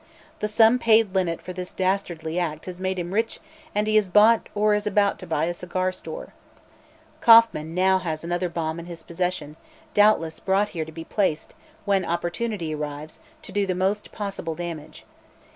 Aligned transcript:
The 0.39 0.47
sum 0.47 0.79
paid 0.79 1.13
Linnet 1.13 1.43
for 1.43 1.53
this 1.53 1.71
dastardly 1.71 2.39
act 2.39 2.65
has 2.65 2.81
made 2.81 2.97
him 2.97 3.13
rich 3.13 3.39
and 3.75 3.85
he 3.85 3.97
has 3.97 4.09
bought 4.09 4.49
or 4.55 4.73
is 4.73 4.87
about 4.87 5.19
to 5.19 5.27
buy 5.27 5.45
a 5.45 5.53
cigar 5.53 5.91
store. 5.91 6.33
Kauffman 7.19 7.75
now 7.75 7.99
has 7.99 8.23
another 8.23 8.49
bomb 8.49 8.79
in 8.79 8.87
his 8.87 9.03
possession, 9.03 9.57
doubtless 9.93 10.39
brought 10.39 10.69
here 10.69 10.85
to 10.85 10.91
be 10.91 11.03
placed, 11.05 11.53
when 11.85 12.03
opportunity 12.03 12.73
arrives, 12.73 13.19
to 13.43 13.51
do 13.51 13.67
the 13.67 13.75
most 13.75 14.11
possible 14.11 14.55
damage. 14.55 15.05